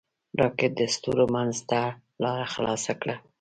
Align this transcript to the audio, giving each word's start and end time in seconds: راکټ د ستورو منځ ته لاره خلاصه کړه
راکټ 0.39 0.71
د 0.79 0.81
ستورو 0.93 1.25
منځ 1.35 1.55
ته 1.69 1.79
لاره 2.23 2.47
خلاصه 2.53 2.93
کړه 3.01 3.15